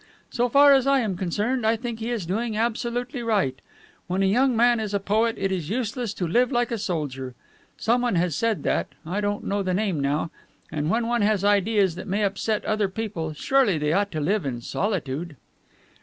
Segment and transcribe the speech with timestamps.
[0.31, 3.61] So far as I am concerned, I think he is doing absolutely right.
[4.07, 7.35] When a young man is a poet, it is useless to live like a soldier.
[7.77, 10.31] Someone has said that, I don't know the name now,
[10.71, 14.43] and when one has ideas that may upset other people, surely they ought to live
[14.43, 15.35] in solitude."